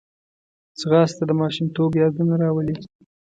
ځغاسته 0.79 1.23
د 1.27 1.31
ماشومتوب 1.41 1.91
یادونه 2.01 2.33
راولي 2.43 2.75